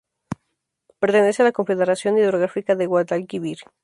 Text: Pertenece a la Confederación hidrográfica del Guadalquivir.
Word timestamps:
Pertenece 0.97 1.43
a 1.43 1.45
la 1.45 1.51
Confederación 1.51 2.17
hidrográfica 2.17 2.73
del 2.73 2.87
Guadalquivir. 2.87 3.59